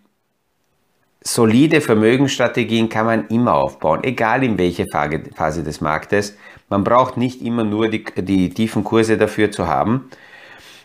solide 1.21 1.81
Vermögensstrategien 1.81 2.89
kann 2.89 3.07
man 3.07 3.29
immer 3.29 3.55
aufbauen, 3.55 4.05
egal 4.05 4.45
in 4.45 4.59
welcher 4.59 4.85
Phase 4.91 5.63
des 5.63 5.81
Marktes. 5.81 6.37
Man 6.69 6.85
braucht 6.85 7.17
nicht 7.17 7.43
immer 7.43 7.65
nur 7.65 7.89
die, 7.89 8.05
die 8.05 8.51
tiefen 8.51 8.85
Kurse 8.85 9.17
dafür 9.17 9.51
zu 9.51 9.67
haben. 9.67 10.11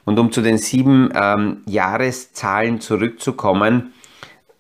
Und 0.06 0.18
um 0.18 0.32
zu 0.32 0.42
den 0.42 0.58
sieben 0.58 1.12
ähm, 1.14 1.62
Jahreszahlen 1.66 2.80
zurückzukommen, 2.80 3.94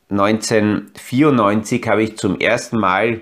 1994 0.09 1.87
habe 1.87 2.03
ich 2.03 2.17
zum 2.17 2.39
ersten 2.39 2.77
Mal 2.79 3.21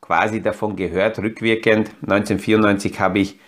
quasi 0.00 0.42
davon 0.42 0.76
gehört, 0.76 1.18
rückwirkend. 1.18 1.90
1994 2.02 3.00
habe 3.00 3.20
ich 3.20 3.38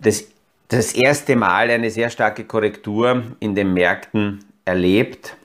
das, 0.00 0.24
das 0.72 0.92
erste 0.92 1.36
Mal 1.36 1.70
eine 1.70 1.90
sehr 1.90 2.10
starke 2.10 2.44
Korrektur 2.44 3.22
in 3.40 3.54
den 3.54 3.72
Märkten 3.72 4.44
erlebt 4.64 5.36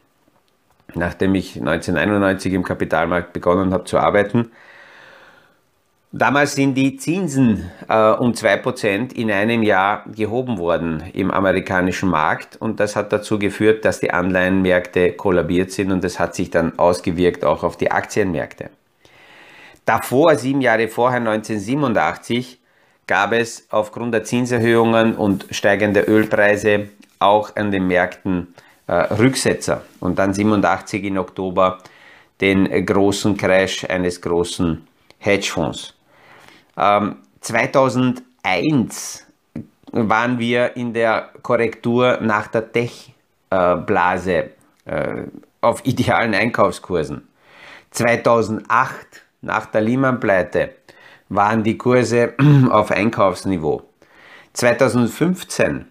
nachdem 0.95 1.35
ich 1.35 1.55
1991 1.57 2.53
im 2.53 2.63
Kapitalmarkt 2.63 3.33
begonnen 3.33 3.73
habe 3.73 3.85
zu 3.85 3.97
arbeiten. 3.97 4.51
Damals 6.13 6.55
sind 6.55 6.75
die 6.75 6.95
Zinsen 6.95 7.69
äh, 7.89 8.11
um 8.11 8.31
2% 8.31 9.13
in 9.13 9.29
einem 9.29 9.61
Jahr 9.61 10.05
gehoben 10.15 10.57
worden 10.57 11.03
im 11.13 11.31
amerikanischen 11.31 12.09
Markt 12.09 12.55
und 12.55 12.79
das 12.79 12.95
hat 12.95 13.11
dazu 13.11 13.37
geführt, 13.37 13.83
dass 13.83 13.99
die 13.99 14.11
Anleihenmärkte 14.11 15.11
kollabiert 15.11 15.71
sind 15.71 15.91
und 15.91 16.03
das 16.03 16.17
hat 16.17 16.33
sich 16.33 16.49
dann 16.49 16.79
ausgewirkt 16.79 17.43
auch 17.43 17.63
auf 17.63 17.75
die 17.75 17.91
Aktienmärkte. 17.91 18.69
Davor, 19.85 20.35
sieben 20.35 20.61
Jahre 20.61 20.87
vorher, 20.87 21.19
1987, 21.19 22.59
gab 23.07 23.31
es 23.31 23.65
aufgrund 23.71 24.13
der 24.13 24.23
Zinserhöhungen 24.23 25.15
und 25.15 25.47
steigender 25.51 26.07
Ölpreise 26.07 26.89
auch 27.19 27.55
an 27.55 27.71
den 27.71 27.87
Märkten 27.87 28.53
äh, 28.87 28.93
Rücksetzer 28.93 29.81
und 29.99 30.19
dann 30.19 30.33
87 30.33 31.03
in 31.03 31.17
Oktober 31.17 31.79
den 32.41 32.85
großen 32.85 33.35
Crash 33.35 33.85
eines 33.85 34.21
großen 34.21 34.85
Hedgefonds. 35.19 35.95
Ähm, 36.77 37.17
2001 37.41 39.25
waren 39.91 40.37
wir 40.37 40.75
in 40.75 40.93
der 40.93 41.29
Korrektur 41.41 42.19
nach 42.21 42.47
der 42.47 42.71
Tech-Blase 42.71 44.49
äh, 44.85 45.23
auf 45.61 45.85
idealen 45.85 46.35
Einkaufskursen. 46.35 47.27
2008 47.91 49.23
nach 49.41 49.65
der 49.67 49.81
Lehman-Pleite 49.81 50.75
waren 51.29 51.63
die 51.63 51.77
Kurse 51.77 52.33
auf 52.71 52.91
Einkaufsniveau. 52.91 53.83
2015 54.53 55.85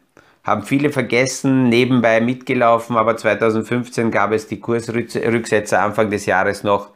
haben 0.45 0.63
viele 0.63 0.91
vergessen, 0.91 1.69
nebenbei 1.69 2.21
mitgelaufen, 2.21 2.97
aber 2.97 3.17
2015 3.17 4.11
gab 4.11 4.33
es 4.33 4.47
die 4.47 4.61
Kursrücksetzer 4.61 5.83
Anfang 5.83 6.11
des 6.11 6.27
Jahres 6.27 6.63
noch 6.63 6.91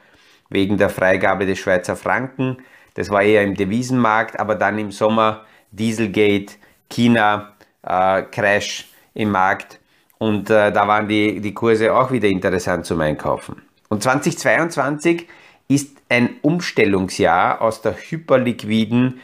wegen 0.48 0.78
der 0.78 0.88
Freigabe 0.88 1.46
des 1.46 1.58
Schweizer 1.58 1.96
Franken. 1.96 2.58
Das 2.94 3.10
war 3.10 3.22
eher 3.22 3.42
im 3.42 3.54
Devisenmarkt, 3.54 4.38
aber 4.38 4.54
dann 4.54 4.78
im 4.78 4.92
Sommer 4.92 5.44
Dieselgate, 5.72 6.54
China, 6.88 7.54
äh, 7.82 8.22
Crash 8.22 8.88
im 9.14 9.30
Markt 9.30 9.80
und 10.18 10.50
äh, 10.50 10.70
da 10.70 10.86
waren 10.86 11.08
die, 11.08 11.40
die 11.40 11.54
Kurse 11.54 11.94
auch 11.94 12.10
wieder 12.10 12.28
interessant 12.28 12.84
zum 12.84 13.00
Einkaufen. 13.00 13.62
Und 13.88 14.02
2022 14.02 15.26
ist 15.70 15.96
ein 16.08 16.30
Umstellungsjahr 16.42 17.62
aus 17.62 17.80
der 17.80 17.94
hyperliquiden 17.94 19.20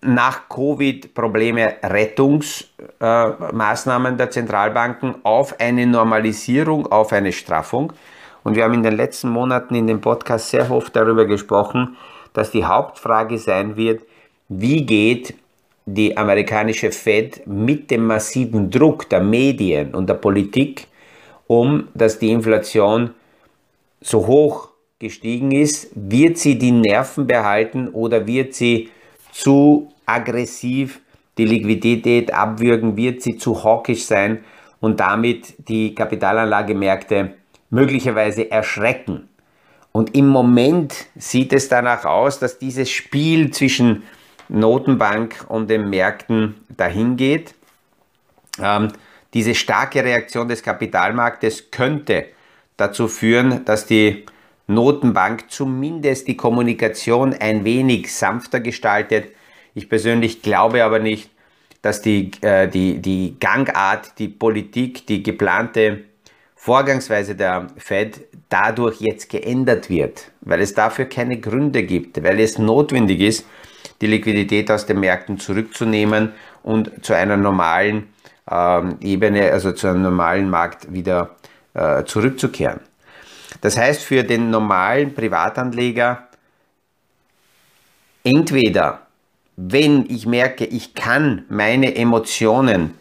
nach 0.00 0.48
Covid-Probleme 0.48 1.74
Rettungsmaßnahmen 1.82 4.14
äh, 4.14 4.16
der 4.16 4.30
Zentralbanken 4.30 5.16
auf 5.24 5.58
eine 5.58 5.86
Normalisierung, 5.86 6.86
auf 6.86 7.12
eine 7.12 7.32
Straffung. 7.32 7.92
Und 8.44 8.54
wir 8.54 8.62
haben 8.62 8.74
in 8.74 8.84
den 8.84 8.96
letzten 8.96 9.30
Monaten 9.30 9.74
in 9.74 9.88
dem 9.88 10.00
Podcast 10.00 10.50
sehr 10.50 10.70
oft 10.70 10.94
darüber 10.94 11.24
gesprochen, 11.24 11.96
dass 12.32 12.52
die 12.52 12.64
Hauptfrage 12.64 13.38
sein 13.38 13.76
wird, 13.76 14.02
wie 14.48 14.86
geht 14.86 15.34
die 15.84 16.16
amerikanische 16.16 16.92
Fed 16.92 17.44
mit 17.46 17.90
dem 17.90 18.06
massiven 18.06 18.70
Druck 18.70 19.08
der 19.08 19.20
Medien 19.20 19.96
und 19.96 20.08
der 20.08 20.14
Politik 20.14 20.86
um, 21.48 21.88
dass 21.94 22.20
die 22.20 22.30
Inflation 22.30 23.10
so 24.00 24.26
hoch 24.26 24.73
gestiegen 24.98 25.50
ist, 25.50 25.90
wird 25.94 26.38
sie 26.38 26.56
die 26.58 26.70
Nerven 26.70 27.26
behalten 27.26 27.88
oder 27.88 28.26
wird 28.26 28.54
sie 28.54 28.90
zu 29.32 29.92
aggressiv 30.06 31.00
die 31.36 31.46
Liquidität 31.46 32.32
abwürgen, 32.32 32.96
wird 32.96 33.20
sie 33.20 33.36
zu 33.36 33.64
hawkisch 33.64 34.04
sein 34.04 34.44
und 34.80 35.00
damit 35.00 35.68
die 35.68 35.94
Kapitalanlagemärkte 35.94 37.34
möglicherweise 37.70 38.50
erschrecken. 38.50 39.28
Und 39.90 40.16
im 40.16 40.28
Moment 40.28 41.06
sieht 41.16 41.52
es 41.52 41.68
danach 41.68 42.04
aus, 42.04 42.38
dass 42.38 42.58
dieses 42.58 42.90
Spiel 42.90 43.50
zwischen 43.50 44.04
Notenbank 44.48 45.44
und 45.48 45.70
den 45.70 45.90
Märkten 45.90 46.54
dahin 46.76 47.16
geht. 47.16 47.54
Ähm, 48.62 48.88
diese 49.32 49.54
starke 49.54 50.04
Reaktion 50.04 50.46
des 50.46 50.62
Kapitalmarktes 50.62 51.70
könnte 51.72 52.26
dazu 52.76 53.08
führen, 53.08 53.64
dass 53.64 53.86
die 53.86 54.24
Notenbank 54.66 55.50
zumindest 55.50 56.26
die 56.28 56.36
Kommunikation 56.36 57.34
ein 57.34 57.64
wenig 57.64 58.14
sanfter 58.14 58.60
gestaltet. 58.60 59.26
Ich 59.74 59.88
persönlich 59.88 60.42
glaube 60.42 60.84
aber 60.84 60.98
nicht, 60.98 61.30
dass 61.82 62.00
die, 62.00 62.30
äh, 62.40 62.66
die, 62.68 62.98
die 63.00 63.36
Gangart, 63.38 64.18
die 64.18 64.28
Politik, 64.28 65.06
die 65.06 65.22
geplante 65.22 66.04
Vorgangsweise 66.56 67.34
der 67.34 67.66
Fed 67.76 68.22
dadurch 68.48 69.00
jetzt 69.02 69.28
geändert 69.28 69.90
wird, 69.90 70.30
weil 70.40 70.62
es 70.62 70.72
dafür 70.72 71.04
keine 71.04 71.38
Gründe 71.38 71.82
gibt, 71.82 72.22
weil 72.22 72.40
es 72.40 72.56
notwendig 72.56 73.20
ist, 73.20 73.46
die 74.00 74.06
Liquidität 74.06 74.70
aus 74.70 74.86
den 74.86 75.00
Märkten 75.00 75.38
zurückzunehmen 75.38 76.32
und 76.62 77.04
zu 77.04 77.12
einer 77.12 77.36
normalen 77.36 78.08
ähm, 78.50 78.96
Ebene, 79.02 79.52
also 79.52 79.72
zu 79.72 79.88
einem 79.88 80.02
normalen 80.02 80.48
Markt 80.48 80.90
wieder 80.90 81.36
äh, 81.74 82.04
zurückzukehren. 82.04 82.80
Das 83.60 83.76
heißt 83.76 84.02
für 84.02 84.24
den 84.24 84.50
normalen 84.50 85.14
Privatanleger, 85.14 86.28
entweder 88.22 89.06
wenn 89.56 90.08
ich 90.10 90.26
merke, 90.26 90.64
ich 90.64 90.94
kann 90.94 91.44
meine 91.48 91.94
Emotionen 91.94 92.94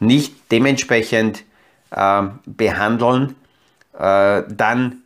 nicht 0.00 0.50
dementsprechend 0.50 1.44
äh, 1.90 2.22
behandeln, 2.46 3.34
äh, 3.98 4.42
dann 4.48 5.02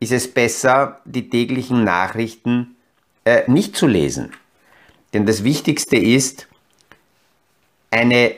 ist 0.00 0.12
es 0.12 0.32
besser, 0.32 1.00
die 1.04 1.30
täglichen 1.30 1.84
Nachrichten 1.84 2.76
äh, 3.24 3.50
nicht 3.50 3.76
zu 3.76 3.86
lesen. 3.86 4.32
Denn 5.14 5.24
das 5.24 5.44
Wichtigste 5.44 5.96
ist, 5.96 6.48
eine 7.90 8.34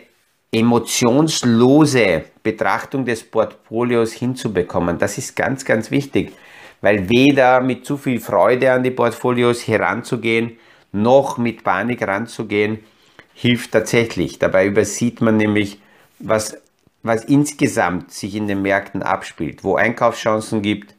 emotionslose 0.53 2.25
Betrachtung 2.43 3.05
des 3.05 3.25
Portfolios 3.25 4.12
hinzubekommen. 4.12 4.99
Das 4.99 5.19
ist 5.19 5.37
ganz, 5.37 5.65
ganz 5.65 5.91
wichtig, 5.91 6.33
weil 6.81 7.09
weder 7.09 7.61
mit 7.61 7.85
zu 7.85 7.97
viel 7.97 8.21
Freude 8.21 8.73
an 8.73 8.83
die 8.83 8.91
Portfolios 8.91 9.67
heranzugehen, 9.67 10.57
noch 10.93 11.37
mit 11.37 11.65
Panik 11.65 12.07
ranzugehen, 12.07 12.79
hilft 13.35 13.73
tatsächlich. 13.73 14.38
Dabei 14.38 14.67
übersieht 14.67 15.21
man 15.21 15.37
nämlich, 15.37 15.81
was, 16.19 16.57
was 17.03 17.25
insgesamt 17.25 18.12
sich 18.12 18.35
in 18.35 18.49
den 18.49 18.62
Märkten 18.62 19.03
abspielt, 19.03 19.62
wo 19.62 19.76
Einkaufschancen 19.76 20.62
gibt 20.62 20.95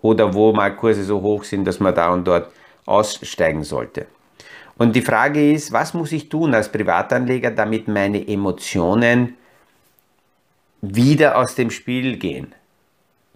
oder 0.00 0.34
wo 0.34 0.52
mal 0.52 0.74
Kurse 0.74 1.04
so 1.04 1.20
hoch 1.20 1.44
sind, 1.44 1.64
dass 1.66 1.80
man 1.80 1.94
da 1.94 2.12
und 2.12 2.26
dort 2.26 2.50
aussteigen 2.86 3.64
sollte. 3.64 4.06
Und 4.76 4.96
die 4.96 5.02
Frage 5.02 5.52
ist, 5.52 5.72
was 5.72 5.94
muss 5.94 6.12
ich 6.12 6.28
tun 6.28 6.54
als 6.54 6.70
Privatanleger, 6.70 7.50
damit 7.50 7.86
meine 7.88 8.26
Emotionen 8.26 9.36
wieder 10.80 11.38
aus 11.38 11.54
dem 11.54 11.70
Spiel 11.70 12.16
gehen? 12.16 12.54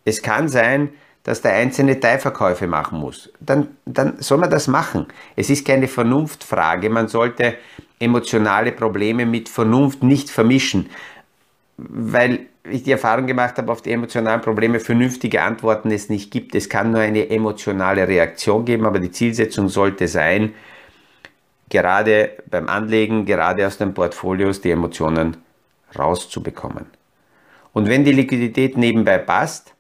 Es 0.05 0.23
kann 0.23 0.49
sein, 0.49 0.91
dass 1.23 1.43
der 1.43 1.53
einzelne 1.53 2.01
Teilverkäufe 2.01 2.67
machen 2.67 2.99
muss. 2.99 3.31
Dann, 3.41 3.69
dann 3.85 4.21
soll 4.21 4.39
man 4.39 4.51
das 4.51 4.67
machen. 4.67 5.07
Es 5.37 5.51
ist 5.51 5.67
keine 5.67 5.87
Vernunftfrage. 5.87 6.89
Man 6.89 7.09
sollte 7.09 7.57
emotionale 8.01 8.73
Probleme 8.73 9.27
mit 9.27 9.49
Vernunft 9.49 10.03
nicht 10.03 10.31
vermischen, 10.31 10.89
weil 11.77 12.47
ich 12.71 12.83
die 12.83 12.93
Erfahrung 12.93 13.27
gemacht 13.27 13.59
habe, 13.59 13.71
auf 13.71 13.83
die 13.83 13.93
emotionalen 13.93 14.41
Probleme 14.41 14.81
vernünftige 14.81 15.43
Antworten 15.43 15.91
es 15.91 16.09
nicht 16.09 16.31
gibt. 16.31 16.55
Es 16.55 16.69
kann 16.69 16.93
nur 16.93 17.01
eine 17.01 17.29
emotionale 17.29 18.07
Reaktion 18.09 18.65
geben, 18.65 18.87
aber 18.87 18.99
die 18.99 19.11
Zielsetzung 19.11 19.69
sollte 19.69 20.09
sein, 20.09 20.55
gerade 21.69 22.31
beim 22.51 22.69
Anlegen, 22.69 23.25
gerade 23.27 23.67
aus 23.67 23.79
den 23.79 23.95
Portfolios 23.95 24.61
die 24.61 24.71
Emotionen 24.71 25.37
rauszubekommen. 25.99 26.87
Und 27.73 27.89
wenn 27.89 28.05
die 28.05 28.13
Liquidität 28.13 28.77
nebenbei 28.77 29.19
passt, 29.19 29.75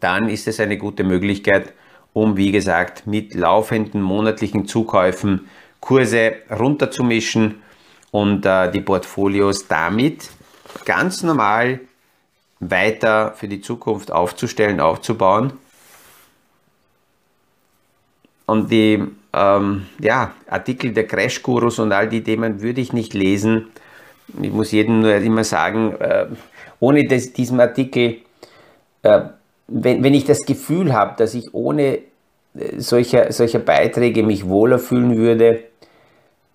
dann 0.00 0.28
ist 0.28 0.48
es 0.48 0.60
eine 0.60 0.78
gute 0.78 1.04
Möglichkeit, 1.04 1.72
um 2.12 2.36
wie 2.36 2.52
gesagt 2.52 3.06
mit 3.06 3.34
laufenden 3.34 4.00
monatlichen 4.00 4.66
Zukäufen 4.66 5.48
Kurse 5.80 6.36
runterzumischen 6.50 7.62
und 8.10 8.46
äh, 8.46 8.70
die 8.70 8.80
Portfolios 8.80 9.68
damit 9.68 10.30
ganz 10.84 11.22
normal 11.22 11.80
weiter 12.60 13.34
für 13.36 13.48
die 13.48 13.60
Zukunft 13.60 14.10
aufzustellen, 14.10 14.80
aufzubauen. 14.80 15.52
Und 18.46 18.70
die 18.70 19.02
ähm, 19.32 19.86
ja, 20.00 20.32
Artikel 20.48 20.92
der 20.92 21.06
Crash-Gurus 21.06 21.78
und 21.78 21.92
all 21.92 22.08
die 22.08 22.22
Themen 22.22 22.62
würde 22.62 22.80
ich 22.80 22.92
nicht 22.92 23.14
lesen. 23.14 23.68
Ich 24.40 24.52
muss 24.52 24.72
jedem 24.72 25.00
nur 25.00 25.14
immer 25.16 25.44
sagen, 25.44 25.94
äh, 25.98 26.26
ohne 26.80 27.04
das, 27.08 27.32
diesen 27.32 27.60
Artikel, 27.60 28.18
äh, 29.02 29.20
wenn, 29.66 30.02
wenn 30.02 30.14
ich 30.14 30.24
das 30.24 30.44
Gefühl 30.44 30.92
habe, 30.92 31.14
dass 31.16 31.34
ich 31.34 31.52
ohne 31.52 31.98
äh, 31.98 32.00
solcher, 32.78 33.32
solcher 33.32 33.58
Beiträge 33.58 34.22
mich 34.22 34.48
wohler 34.48 34.78
fühlen 34.78 35.16
würde, 35.16 35.64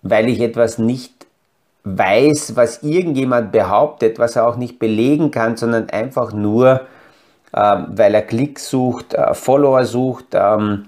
weil 0.02 0.28
ich 0.28 0.40
etwas 0.40 0.78
nicht 0.78 1.12
weiß, 1.84 2.56
was 2.56 2.82
irgendjemand 2.82 3.52
behauptet, 3.52 4.18
was 4.18 4.36
er 4.36 4.46
auch 4.46 4.56
nicht 4.56 4.78
belegen 4.78 5.30
kann, 5.30 5.56
sondern 5.56 5.90
einfach 5.90 6.32
nur, 6.32 6.82
äh, 7.52 7.76
weil 7.88 8.14
er 8.14 8.22
Klicks 8.22 8.68
sucht, 8.68 9.14
äh, 9.14 9.34
Follower 9.34 9.84
sucht, 9.84 10.26
ähm, 10.34 10.86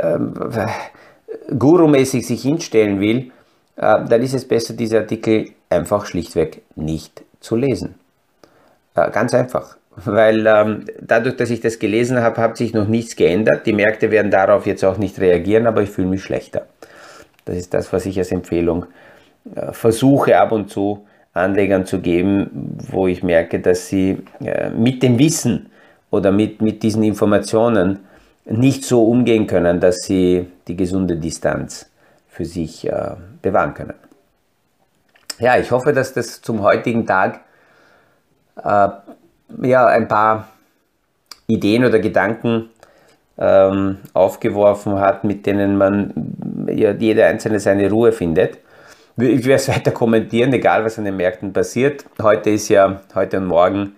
ähm, 0.00 0.34
gurumäßig 1.58 2.26
sich 2.26 2.42
hinstellen 2.42 3.00
will, 3.00 3.30
äh, 3.76 4.04
dann 4.04 4.22
ist 4.22 4.34
es 4.34 4.46
besser, 4.46 4.74
diese 4.74 4.98
Artikel 4.98 5.50
einfach 5.70 6.06
schlichtweg 6.06 6.62
nicht 6.76 7.22
zu 7.40 7.56
lesen. 7.56 7.96
Äh, 8.94 9.10
ganz 9.10 9.34
einfach. 9.34 9.76
Weil 9.96 10.46
ähm, 10.46 10.84
dadurch, 11.00 11.36
dass 11.36 11.50
ich 11.50 11.60
das 11.60 11.78
gelesen 11.78 12.20
habe, 12.20 12.40
hat 12.40 12.56
sich 12.56 12.74
noch 12.74 12.88
nichts 12.88 13.14
geändert. 13.14 13.66
Die 13.66 13.72
Märkte 13.72 14.10
werden 14.10 14.30
darauf 14.30 14.66
jetzt 14.66 14.84
auch 14.84 14.98
nicht 14.98 15.20
reagieren, 15.20 15.66
aber 15.66 15.82
ich 15.82 15.90
fühle 15.90 16.08
mich 16.08 16.22
schlechter. 16.22 16.66
Das 17.44 17.56
ist 17.56 17.74
das, 17.74 17.92
was 17.92 18.06
ich 18.06 18.18
als 18.18 18.32
Empfehlung 18.32 18.86
äh, 19.54 19.72
versuche 19.72 20.38
ab 20.38 20.52
und 20.52 20.70
zu 20.70 21.06
Anlegern 21.32 21.84
zu 21.84 22.00
geben, 22.00 22.76
wo 22.90 23.06
ich 23.06 23.22
merke, 23.22 23.60
dass 23.60 23.88
sie 23.88 24.18
äh, 24.44 24.70
mit 24.70 25.02
dem 25.02 25.18
Wissen 25.18 25.70
oder 26.10 26.30
mit, 26.30 26.62
mit 26.62 26.82
diesen 26.82 27.02
Informationen 27.02 28.00
nicht 28.44 28.84
so 28.84 29.04
umgehen 29.04 29.46
können, 29.46 29.80
dass 29.80 30.02
sie 30.02 30.48
die 30.68 30.76
gesunde 30.76 31.16
Distanz 31.16 31.90
für 32.28 32.44
sich 32.44 32.86
äh, 32.86 33.12
bewahren 33.42 33.74
können. 33.74 33.94
Ja, 35.38 35.56
ich 35.58 35.70
hoffe, 35.70 35.92
dass 35.92 36.12
das 36.12 36.42
zum 36.42 36.62
heutigen 36.62 37.06
Tag 37.06 37.40
äh, 38.62 38.88
ja, 39.62 39.86
ein 39.86 40.08
paar 40.08 40.48
Ideen 41.46 41.84
oder 41.84 41.98
Gedanken 41.98 42.70
ähm, 43.38 43.98
aufgeworfen 44.12 45.00
hat, 45.00 45.24
mit 45.24 45.46
denen 45.46 45.76
man 45.76 46.12
ja, 46.68 46.92
jeder 46.92 47.26
Einzelne 47.26 47.60
seine 47.60 47.90
Ruhe 47.90 48.12
findet. 48.12 48.58
Ich 49.16 49.44
werde 49.44 49.54
es 49.54 49.68
weiter 49.74 49.90
kommentieren, 49.90 50.52
egal 50.52 50.84
was 50.84 50.98
an 50.98 51.04
den 51.04 51.16
Märkten 51.16 51.52
passiert. 51.52 52.04
Heute 52.20 52.50
ist 52.50 52.68
ja, 52.68 53.00
heute 53.14 53.38
und 53.38 53.46
morgen 53.46 53.96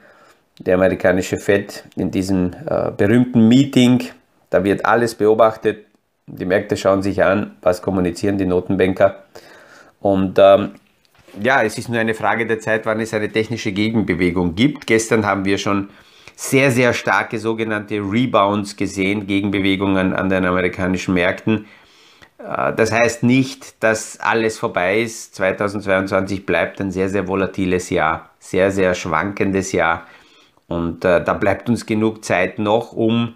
der 0.58 0.76
amerikanische 0.76 1.36
Fed 1.36 1.84
in 1.96 2.10
diesem 2.10 2.52
äh, 2.66 2.90
berühmten 2.96 3.46
Meeting 3.46 4.04
da 4.50 4.64
wird 4.64 4.84
alles 4.84 5.14
beobachtet. 5.14 5.86
Die 6.26 6.44
Märkte 6.44 6.76
schauen 6.76 7.02
sich 7.02 7.22
an, 7.22 7.56
was 7.62 7.82
kommunizieren 7.82 8.38
die 8.38 8.46
Notenbanker. 8.46 9.24
Und 10.00 10.38
ähm, 10.38 10.72
ja, 11.40 11.62
es 11.62 11.78
ist 11.78 11.88
nur 11.88 12.00
eine 12.00 12.14
Frage 12.14 12.46
der 12.46 12.60
Zeit, 12.60 12.86
wann 12.86 13.00
es 13.00 13.14
eine 13.14 13.30
technische 13.30 13.72
Gegenbewegung 13.72 14.54
gibt. 14.54 14.86
Gestern 14.86 15.26
haben 15.26 15.44
wir 15.44 15.58
schon 15.58 15.90
sehr, 16.34 16.70
sehr 16.70 16.92
starke 16.92 17.38
sogenannte 17.38 17.96
Rebounds 17.96 18.76
gesehen, 18.76 19.26
Gegenbewegungen 19.26 20.14
an 20.14 20.28
den 20.28 20.44
amerikanischen 20.44 21.14
Märkten. 21.14 21.66
Äh, 22.38 22.74
das 22.74 22.92
heißt 22.92 23.22
nicht, 23.22 23.82
dass 23.82 24.20
alles 24.20 24.58
vorbei 24.58 25.00
ist. 25.00 25.34
2022 25.36 26.46
bleibt 26.46 26.80
ein 26.80 26.90
sehr, 26.90 27.08
sehr 27.08 27.26
volatiles 27.28 27.90
Jahr, 27.90 28.30
sehr, 28.38 28.70
sehr 28.70 28.94
schwankendes 28.94 29.72
Jahr. 29.72 30.06
Und 30.68 31.04
äh, 31.04 31.22
da 31.22 31.34
bleibt 31.34 31.68
uns 31.68 31.86
genug 31.86 32.24
Zeit 32.24 32.58
noch, 32.58 32.92
um 32.92 33.34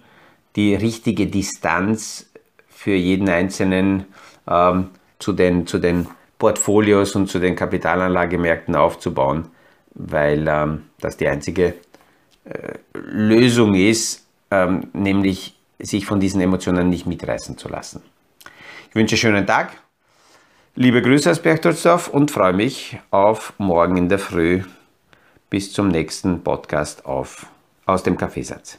die 0.56 0.74
richtige 0.74 1.26
Distanz 1.26 2.30
für 2.68 2.94
jeden 2.94 3.28
Einzelnen 3.28 4.06
ähm, 4.48 4.90
zu, 5.18 5.32
den, 5.32 5.66
zu 5.66 5.78
den 5.78 6.08
Portfolios 6.38 7.14
und 7.14 7.28
zu 7.28 7.38
den 7.38 7.54
Kapitalanlagemärkten 7.54 8.74
aufzubauen, 8.74 9.48
weil 9.94 10.46
ähm, 10.48 10.84
das 10.98 11.16
die 11.16 11.28
einzige 11.28 11.74
äh, 12.44 12.78
Lösung 12.94 13.74
ist, 13.74 14.26
ähm, 14.50 14.88
nämlich 14.92 15.56
sich 15.78 16.06
von 16.06 16.20
diesen 16.20 16.40
Emotionen 16.40 16.88
nicht 16.88 17.06
mitreißen 17.06 17.56
zu 17.58 17.68
lassen. 17.68 18.02
Ich 18.88 18.94
wünsche 18.94 19.14
einen 19.14 19.20
schönen 19.20 19.46
Tag. 19.46 19.72
Liebe 20.74 21.02
Grüße 21.02 21.30
aus 21.30 21.40
Berchtoldsdorf 21.40 22.08
und 22.08 22.30
freue 22.30 22.52
mich 22.52 22.98
auf 23.10 23.52
morgen 23.58 23.96
in 23.96 24.08
der 24.08 24.18
Früh. 24.18 24.62
Bis 25.48 25.72
zum 25.72 25.88
nächsten 25.88 26.42
Podcast 26.42 27.04
auf, 27.06 27.46
aus 27.86 28.02
dem 28.02 28.16
Kaffeesatz. 28.16 28.78